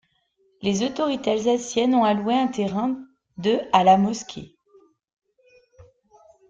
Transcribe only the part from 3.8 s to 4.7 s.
la mosquée.